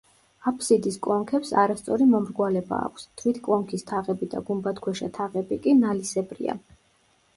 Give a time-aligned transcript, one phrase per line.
[0.51, 6.57] აფსიდის კონქებს არასწორი მომრგვალება აქვს, თვით კონქის თაღები და გუმბათქვეშა თაღები კი ნალისებრია.